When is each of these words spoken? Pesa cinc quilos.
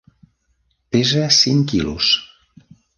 Pesa 0.95 1.29
cinc 1.41 1.69
quilos. 1.75 2.13